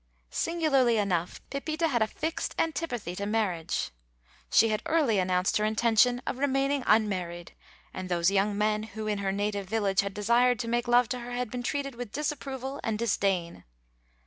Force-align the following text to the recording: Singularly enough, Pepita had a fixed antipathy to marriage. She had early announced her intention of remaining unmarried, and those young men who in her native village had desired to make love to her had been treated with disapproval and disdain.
Singularly 0.31 0.97
enough, 0.97 1.47
Pepita 1.51 1.87
had 1.87 2.01
a 2.01 2.07
fixed 2.07 2.55
antipathy 2.57 3.15
to 3.17 3.27
marriage. 3.27 3.91
She 4.49 4.69
had 4.69 4.81
early 4.87 5.19
announced 5.19 5.57
her 5.57 5.63
intention 5.65 6.23
of 6.25 6.39
remaining 6.39 6.83
unmarried, 6.87 7.51
and 7.93 8.09
those 8.09 8.31
young 8.31 8.57
men 8.57 8.81
who 8.81 9.05
in 9.05 9.19
her 9.19 9.31
native 9.31 9.69
village 9.69 9.99
had 10.01 10.15
desired 10.15 10.57
to 10.61 10.67
make 10.67 10.87
love 10.87 11.07
to 11.09 11.19
her 11.19 11.33
had 11.33 11.51
been 11.51 11.61
treated 11.61 11.93
with 11.93 12.11
disapproval 12.13 12.79
and 12.83 12.97
disdain. 12.97 13.63